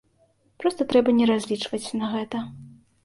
[0.61, 2.37] Проста трэба не разлічваць на гэта.